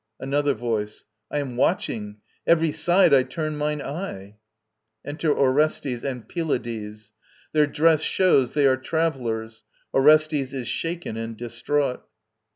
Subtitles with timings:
[0.19, 1.03] ANOTHER VOICE.
[1.29, 2.17] I am watching.
[2.47, 4.37] Every side I turn mine eye.
[5.05, 7.11] (Enter ORESTES and PYLADES.
[7.53, 12.03] Their dress shows fhey are travellers ORESTES is shaken and distraught.)